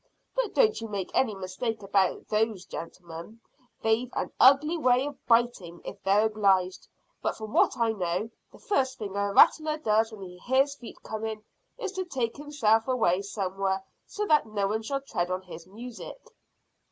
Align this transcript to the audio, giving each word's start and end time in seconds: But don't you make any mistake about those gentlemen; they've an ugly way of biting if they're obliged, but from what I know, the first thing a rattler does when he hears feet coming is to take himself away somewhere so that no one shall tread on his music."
But 0.35 0.55
don't 0.55 0.81
you 0.81 0.87
make 0.87 1.11
any 1.13 1.35
mistake 1.35 1.83
about 1.83 2.27
those 2.29 2.65
gentlemen; 2.65 3.39
they've 3.83 4.09
an 4.15 4.31
ugly 4.39 4.75
way 4.75 5.05
of 5.05 5.23
biting 5.27 5.79
if 5.85 6.01
they're 6.01 6.25
obliged, 6.25 6.87
but 7.21 7.37
from 7.37 7.53
what 7.53 7.77
I 7.77 7.91
know, 7.91 8.31
the 8.51 8.57
first 8.57 8.97
thing 8.97 9.15
a 9.15 9.31
rattler 9.31 9.77
does 9.77 10.11
when 10.11 10.23
he 10.23 10.39
hears 10.39 10.73
feet 10.73 11.03
coming 11.03 11.43
is 11.77 11.91
to 11.91 12.03
take 12.03 12.35
himself 12.37 12.87
away 12.87 13.21
somewhere 13.21 13.83
so 14.07 14.25
that 14.25 14.47
no 14.47 14.65
one 14.69 14.81
shall 14.81 15.01
tread 15.01 15.29
on 15.29 15.43
his 15.43 15.67
music." 15.67 16.31